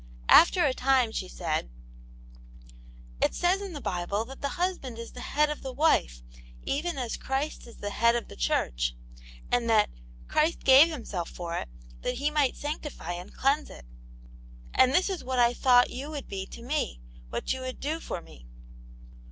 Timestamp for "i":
15.37-15.53